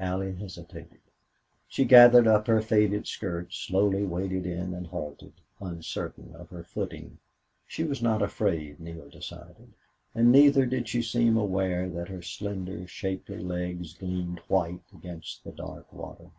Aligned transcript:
Allie 0.00 0.34
hesitated. 0.34 0.98
She 1.68 1.84
gathered 1.84 2.26
up 2.26 2.48
her 2.48 2.60
faded 2.60 3.06
skirt, 3.06 3.54
slowly 3.54 4.02
waded 4.02 4.44
in 4.44 4.74
and 4.74 4.88
halted, 4.88 5.34
uncertain 5.60 6.34
of 6.34 6.48
her 6.50 6.64
footing. 6.64 7.18
She 7.68 7.84
was 7.84 8.02
not 8.02 8.20
afraid, 8.20 8.80
Neale 8.80 9.08
decided, 9.08 9.74
and 10.12 10.32
neither 10.32 10.66
did 10.66 10.88
she 10.88 11.02
seem 11.02 11.36
aware 11.36 11.88
that 11.88 12.08
her 12.08 12.20
slender, 12.20 12.84
shapely 12.88 13.38
legs 13.38 13.94
gleamed 13.94 14.40
white 14.48 14.82
against 14.92 15.44
the 15.44 15.52
dark 15.52 15.92
water. 15.92 16.30